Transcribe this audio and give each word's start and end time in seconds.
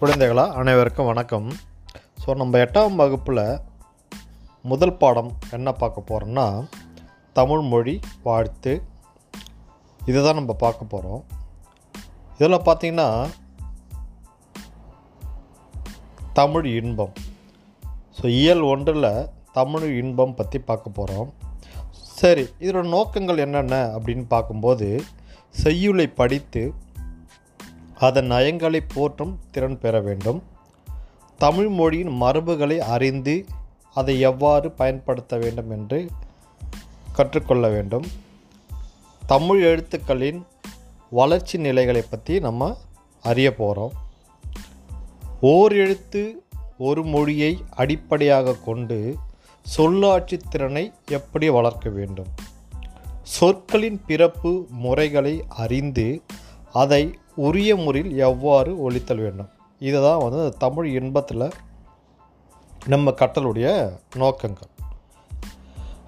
குழந்தைகளா 0.00 0.42
அனைவருக்கும் 0.60 1.08
வணக்கம். 1.08 1.46
ஸோ 2.22 2.34
நம்ம 2.40 2.58
எட்டாம் 2.64 2.98
வகுப்பில் 3.00 3.40
முதல் 4.70 4.92
பாடம் 5.00 5.30
என்ன 5.56 5.72
பார்க்க 5.80 6.04
போகிறோம்னா 6.10 6.44
தமிழ் 7.38 7.64
மொழி 7.72 7.94
வாழ்த்து. 8.26 8.72
இதை 10.00 10.20
தான் 10.20 10.38
நம்ம 10.40 10.54
பார்க்க 10.62 10.92
போகிறோம் 10.92 11.22
இதில் 12.36 12.66
பார்த்தீங்கன்னா 12.68 13.08
தமிழ் 16.38 16.68
இன்பம். 16.78 17.14
ஸோ 18.18 18.24
இயல் 18.40 18.64
ஒன்றில் 18.72 19.10
தமிழ் 19.58 19.88
இன்பம் 20.02 20.38
பற்றி 20.40 20.60
பார்க்க 20.70 20.98
போகிறோம் 21.00 21.32
சரி 22.20 22.44
இதோட 22.64 22.88
நோக்கங்கள் 22.96 23.44
என்னென்ன 23.46 23.84
அப்படின்னு 23.96 24.26
பார்க்கும்போது 24.36 24.90
செய்யுளை 25.64 26.08
படித்து 26.20 26.62
அதன் 27.98 28.30
நயங்களை 28.30 28.80
போற்றும் 28.94 29.38
திறன் 29.50 29.78
பெற 29.78 30.00
வேண்டும். 30.00 30.42
தமிழ் 31.38 31.68
மொழியின் 31.68 32.12
மரபுகளை 32.22 32.78
அறிந்து 32.78 33.44
அதை 33.94 34.20
எவ்வாறு 34.20 34.70
பயன்படுத்த 34.70 35.36
வேண்டும் 35.36 35.70
என்று 35.70 36.10
கற்றுக்கொள்ள 37.12 37.68
வேண்டும். 37.68 38.06
தமிழ் 39.26 39.62
எழுத்துக்களின் 39.62 40.46
வளர்ச்சி 41.10 41.58
நிலைகளை 41.58 42.02
பற்றி 42.02 42.40
நம்ம 42.40 42.76
அறிய 43.22 43.54
போகிறோம் 43.54 43.92
ஓர் 45.40 45.72
எழுத்து 45.72 46.42
ஒரு 46.78 47.04
மொழியை 47.04 47.64
அடிப்படையாக 47.70 48.54
கொண்டு 48.54 49.16
சொல்லாட்சி 49.62 50.36
திறனை 50.36 50.92
எப்படி 51.08 51.48
வளர்க்க 51.48 51.90
வேண்டும்? 51.90 52.26
சொற்களின் 53.22 54.00
பிறப்பு 54.06 54.66
முறைகளை 54.70 55.44
அறிந்து 55.48 56.22
அதை 56.72 57.18
உரிய 57.46 57.76
முறையில் 57.76 58.18
எவ்வாறு 58.18 58.70
ஒழித்தல் 58.82 59.20
வேண்டும்? 59.20 59.50
இதை 59.78 59.98
தான் 60.00 60.22
வந்து 60.22 60.42
தமிழ் 60.58 60.88
இன்பத்தில் 60.94 61.50
நம்ம 62.86 63.10
கட்டளுடைய 63.10 63.66
நோக்கங்கள். 64.14 64.70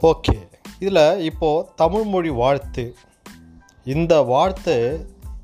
ஓகே 0.03 0.37
இதில் 0.79 1.21
இப்போது 1.21 1.69
தமிழ் 1.77 2.05
மொழி 2.05 2.31
வாழ்த்து. 2.31 2.85
இந்த 3.85 4.15
வாழ்த்து 4.23 4.77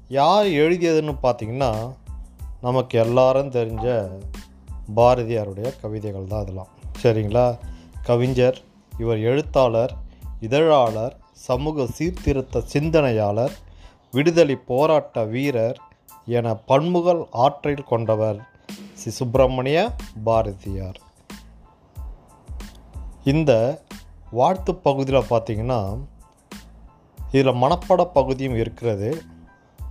யார் 0.09 0.47
எழுதியதுன்னு 0.47 1.15
பார்த்தீங்கன்னா 1.23 1.71
நமக்கு 2.61 2.99
எல்லாரும் 2.99 3.51
தெரிஞ்ச 3.51 4.09
பாரதியாருடைய 4.97 5.69
கவிதைகள் 5.81 6.29
தான் 6.29 6.41
அதெல்லாம் 6.41 6.69
சரிங்களா? 7.03 7.47
கவிஞர் 8.03 8.59
இவர் 8.99 9.19
எழுத்தாளர் 9.19 9.95
இதழாளர் 10.41 11.17
சமூக 11.33 11.87
சீர்திருத்த 11.87 12.61
சிந்தனையாளர் 12.61 13.55
விடுதலை 14.17 14.57
போராட்ட 14.57 15.25
வீரர் 15.25 15.79
என 16.27 16.55
பன்முகல் 16.55 17.27
ஆற்றல் 17.31 17.85
கொண்டவர் 17.85 18.49
சி. 18.93 19.11
சுப்பிரமணிய 19.11 19.91
பாரதியார். 20.25 21.01
இந்த 23.25 23.83
வாழ்த்து 24.31 24.75
பகுதியில் 24.75 25.29
பார்த்தீங்கன்னா 25.31 25.99
இதில் 27.33 27.53
மனப்பாட 27.53 28.05
பகுதியும் 28.05 28.57
இருக்கிறது. 28.57 29.23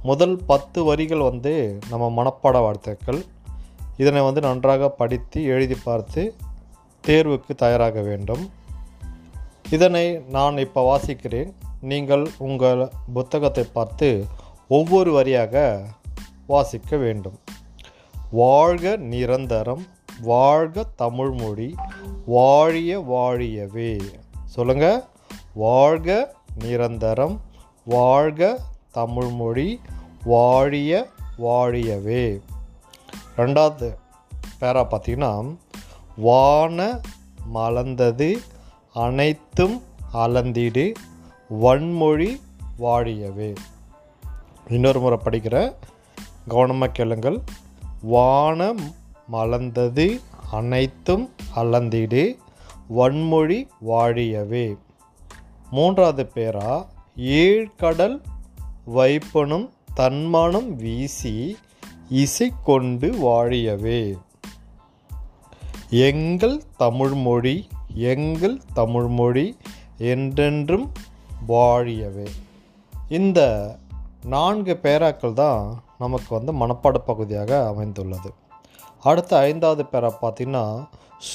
முதல் 0.03 0.39
பத்து 0.47 0.83
வரிகள் 0.83 1.19
வந்து 1.19 1.79
நம்ம 1.89 2.23
மனப்பாட 2.23 2.59
வாழ்த்துக்கள். 2.61 3.25
இதனை 3.97 4.21
வந்து 4.21 4.41
நன்றாக 4.41 4.89
படித்து 4.89 5.43
எழுதி 5.43 5.77
பார்த்து 5.83 6.35
தேர்வுக்கு 7.07 7.55
தயாராக 7.55 8.01
வேண்டும். 8.01 8.49
இதனை 9.69 10.23
நான் 10.29 10.57
இப்போ 10.57 10.81
வாசிக்கிறேன். 10.81 11.55
நீங்கள் 11.85 12.29
உங்கள் 12.37 12.91
புத்தகத்தை 13.13 13.63
பார்த்து 13.73 14.25
ஒவ்வொரு 14.67 15.11
வரியாக 15.13 15.83
வாசிக்க 16.47 16.97
வேண்டும். 16.97 17.39
வாழ்க 18.31 18.95
நிரந்தரம் 18.95 19.85
வாழ்க 20.21 20.85
தமிழ்மொழி 20.95 21.75
வாழிய 22.25 22.99
வாழியவே. 22.99 23.99
சொல்லுங்க. 24.45 25.07
வாழ்க 25.53 26.35
நிரந்தரம் 26.63 27.41
வாழ்க 27.85 28.59
தமிழ்மொழி 28.91 29.79
வாழிய 30.23 31.07
வாழியவே. 31.37 32.41
ரெண்டாவது 33.37 33.95
பேரா 34.61 34.83
பார்த்தீங்கன்னா 34.83 35.57
வான 36.17 37.01
மலர்ந்தது 37.53 38.35
அனைத்தும் 38.93 39.81
அலந்திடு 40.13 40.93
வன்மொழி 41.49 42.39
வாழியவே 42.79 43.55
இன்னொரு 44.69 44.99
முறை 44.99 45.17
படிக்கிற 45.23 45.75
கவனமாக 46.47 46.91
கேளுங்கள். 46.91 47.41
வானம் 48.01 48.93
மலர்ந்தது 49.31 50.19
அனைத்தும் 50.51 51.29
அலந்திடு 51.55 52.35
வன்மொழி 52.95 53.67
வாழியவே 53.87 54.77
மூன்றாவது 55.71 56.31
பேரா 56.35 56.85
ஏழ்கடல் 57.15 58.21
வைப்பனும் 58.85 59.73
தன்மானம் 59.93 60.75
வீசி 60.75 61.57
இசை 62.09 62.51
கொண்டு 62.63 63.11
வாழியவே 63.11 64.17
எங்கள் 65.89 66.61
தமிழ்மொழி 66.77 67.67
எங்கள் 67.93 68.61
தமிழ்மொழி 68.73 69.57
என்றென்றும் 69.97 70.91
வாழியவே. 71.47 72.27
இந்த 73.09 73.39
நான்கு 74.23 74.79
பேராக்கள் 74.83 75.33
தான் 75.33 75.83
நமக்கு 75.99 76.35
வந்து 76.35 76.53
மனப்பாட 76.53 76.97
பகுதியாக 76.97 77.67
அமைந்துள்ளது. 77.67 78.33
அடுத்த 79.01 79.37
ஐந்தாவது 79.37 79.85
பேரா 79.91 80.11
பார்த்தீங்கன்னா 80.21 80.85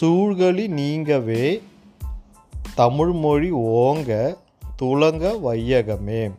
சூழ்களி 0.01 0.67
நீங்கவே 0.69 1.63
தமிழ்மொழி 2.75 3.51
ஓங்க 3.51 4.37
துளங்க 4.79 5.33
வையகமே. 5.45 6.33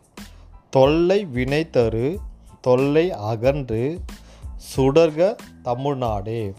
தொல்லை 0.69 1.25
வினை 1.25 1.69
தரு 1.69 2.17
தொல்லை 2.61 3.11
அகன்று 3.11 3.99
சுடர்க 4.75 5.35
தமிழ்நாடே. 5.63 6.53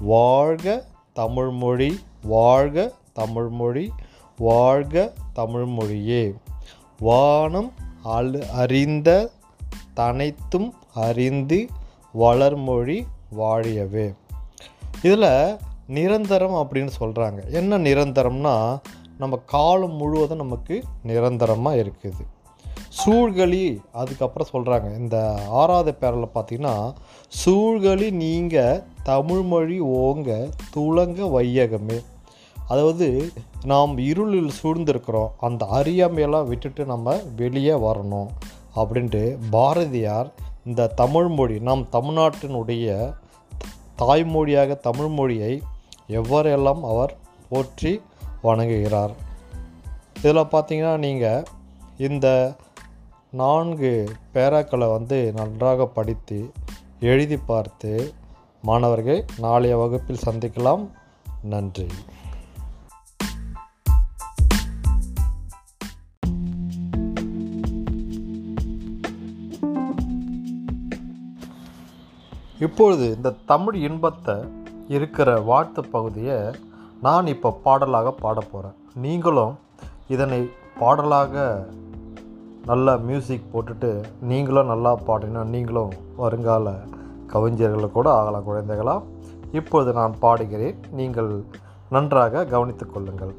வாழ்க 0.00 0.84
தமிழ்மொழி 1.12 1.98
வாழ்க 2.22 2.92
தமிழ்மொழி 3.12 3.90
வாழ்க 4.38 5.12
தமிழ்மொழியே. 5.34 6.34
வானம் 6.98 7.72
அழு 8.02 8.48
அறிந்த 8.48 9.30
தனைத்தும் 9.94 10.74
அறிந்து 10.94 11.68
வளர்மொழி 12.18 13.02
வாழியவே. 13.38 14.14
இதில் 15.02 15.56
நிரந்தரம் 15.86 16.54
அப்படின்னு 16.54 16.88
சொல்கிறாங்க 17.00 17.52
என்ன 17.52 17.78
நிரந்தரம்னா 17.78 18.78
நம்ம 19.18 19.36
காலம் 19.46 19.94
முழுவதும் 19.94 20.36
நமக்கு 20.36 20.82
நிரந்தரமாக 21.02 21.76
இருக்குது. 21.76 22.24
சூழ்களி 22.88 23.80
அதுக்கப்புறம் 23.92 24.48
சொல்கிறாங்க 24.52 24.98
இந்த 24.98 25.40
ஆறாவது 25.48 25.94
பேரில் 25.94 26.28
பார்த்திங்கன்னா 26.34 26.94
சூழ்களி 27.44 28.10
நீங்கள் 28.10 28.82
தமிழ்மொழி 29.02 29.80
ஓங்க 29.80 30.48
துளங்க 30.70 31.26
வையகமே. 31.26 32.00
அதாவது 32.70 33.06
நாம் 33.64 33.92
இருளில் 34.10 34.52
சூழ்ந்திருக்கிறோம் 34.58 35.32
அந்த 35.46 35.62
அறியாமையெல்லாம் 35.78 36.50
விட்டுட்டு 36.50 36.82
நம்ம 36.84 37.16
வெளியே 37.40 37.74
வரணும் 37.86 38.28
அப்படின்ட்டு 38.80 39.22
பாரதியார் 39.50 40.28
இந்த 40.64 40.86
தமிழ்மொழி 41.00 41.56
நம் 41.68 41.84
தமிழ்நாட்டினுடைய 41.92 42.86
தாய்மொழியாக 44.02 44.76
தமிழ்மொழியை 44.88 45.52
எவ்வாறெல்லாம் 46.18 46.82
அவர் 46.92 47.12
போற்றி 47.48 47.92
வணங்குகிறார். 48.42 49.14
இதில் 50.18 50.50
பார்த்தீங்கன்னா 50.52 50.94
நீங்கள் 51.06 51.46
இந்த 52.08 52.26
நான்கு 53.42 53.92
பேராக்களை 54.34 54.88
வந்து 54.96 55.18
நன்றாக 55.38 55.86
படித்து 55.96 56.38
எழுதி 57.00 57.36
பார்த்து 57.50 57.92
மாணவர்கள் 58.62 59.20
நாளைய 59.38 59.76
வகுப்பில் 59.82 60.24
சந்திக்கலாம். 60.26 60.84
நன்றி. 61.42 61.88
இப்பொழுது 72.60 73.16
இந்த 73.16 73.34
தமிழ் 73.46 73.74
இன்பத்தை 73.74 74.34
இருக்கிற 74.88 75.40
வாழ்த்து 75.40 75.82
பகுதியை 75.84 76.38
நான் 77.02 77.26
இப்போ 77.26 77.50
பாடலாக 77.64 78.10
பாட 78.12 78.40
போகிறேன் 78.40 78.76
நீங்களும் 78.94 79.54
இதனை 80.08 80.40
பாடலாக 80.78 81.44
நல்லா 82.66 82.94
மியூசிக் 82.96 83.50
போட்டுட்டு 83.52 83.90
நீங்களும் 84.20 84.66
நல்லா 84.66 84.92
பாடினா 85.06 85.44
நீங்களும் 85.44 85.92
வருங்கால 86.16 86.74
கவிஞர்கள் 87.26 87.96
கூட 87.96 88.12
ஆகலாம் 88.12 88.44
குழந்தைகளாக 88.44 89.06
இப்பொழுது 89.52 89.92
நான் 89.92 90.14
பாடுகிறேன். 90.20 90.78
நீங்கள் 90.90 91.44
நன்றாக 91.90 92.44
கவனித்துக் 92.44 92.92
கொள்ளுங்கள். 92.92 93.34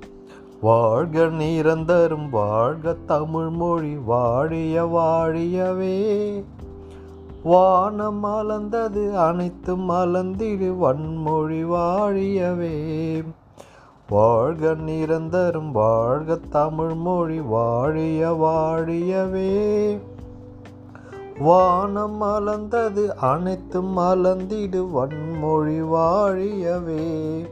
வாழ்க 0.61 1.25
நிரந்தரும் 1.41 2.29
வாழ்க 2.29 2.93
தமிழ் 2.93 3.49
மொழி 3.49 3.93
வாழிய 3.95 4.83
வாழியவே. 4.95 5.95
வானம் 7.43 8.25
மலர்ந்தது 8.25 9.15
அனைத்தும் 9.15 9.89
மலர்ந்திடு 9.89 10.77
வன்மொழி 10.77 11.63
வாழியவே. 11.65 13.23
வாழ்க 14.09 14.73
நிரந்தரும் 14.73 15.71
வாழ்க 15.71 16.39
தமிழ் 16.49 16.93
மொழி 16.93 17.39
வாழிய 17.39 18.29
வாழியவே. 18.31 19.99
வானம் 21.39 22.21
மலர்ந்தது 22.21 23.07
அனைத்தும் 23.07 23.97
மலர்ந்திடு 23.97 24.87
வன்மொழி 24.91 25.81
வாழியவே. 25.81 27.45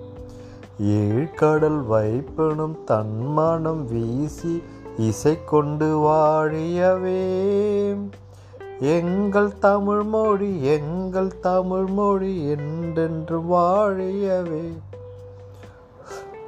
ஏழ்கடல் 0.82 1.86
வைப்பனும் 1.88 2.84
தன்மானம் 2.86 3.86
வீசி 3.86 4.64
இசை 4.98 5.38
கொண்டு 5.46 6.00
வாழியவே. 6.00 7.48
எங்கள் 8.82 9.60
தமிழ் 9.60 10.04
மொழி 10.04 10.64
எங்கள் 10.64 11.40
தமிழ் 11.40 11.86
மொழி 11.86 12.50
என்றென்று 12.50 13.42
வாழியவே. 13.42 14.72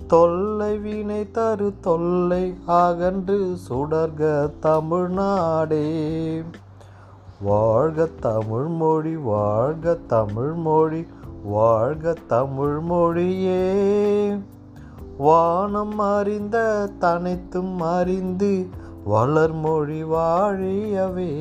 தொல்லை 0.07 0.79
வினை 0.79 1.31
தரு 1.31 1.73
தொல்லை 1.81 2.55
அகன்று 2.67 3.57
சுடர்க 3.69 4.51
தமிழ்நாடே. 4.61 6.43
வாழ்க 7.41 8.09
தமிழ் 8.21 8.67
மொழி 8.67 9.17
வாழ்க 9.17 9.95
தமிழ் 9.95 10.53
மொழி 10.53 11.07
வாழ்க 11.45 12.15
தமிழ் 12.27 12.79
மொழியே. 12.81 13.89
வானம் 15.21 15.99
அறிந்த 15.99 16.89
தனித்தும் 16.99 17.81
அறிந்து 17.81 18.67
வளர்மொழி 19.11 20.05
வாழியவே. 20.05 21.35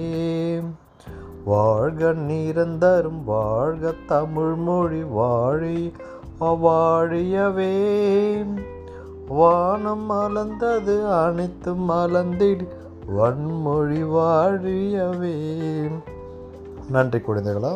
வாழ்க 1.46 2.14
நிரந்தரும் 2.14 3.24
வாழ்க 3.26 3.94
தமிழ் 4.08 4.56
மொழி 4.56 5.04
வாழி 5.04 5.92
வாழியவே. 6.40 7.74
வானம் 9.28 10.12
மலர்ந்தது 10.12 11.10
அனைத்தும் 11.10 11.90
மலர்ந்திடு 11.90 12.68
வன்மொழி 13.18 14.04
வாழியவே. 14.04 15.58
நன்றி 16.90 17.20
குழந்தைகளா. 17.20 17.74